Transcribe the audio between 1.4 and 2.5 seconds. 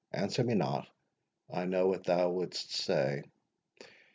I know what thou